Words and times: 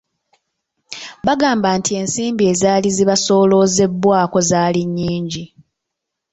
Bagamba 1.25 1.69
nti 1.79 1.91
ensimbi 2.01 2.43
ezaali 2.51 2.87
zibasoloozebwako 2.97 4.39
zaali 4.49 4.81
nnyingi. 4.85 5.43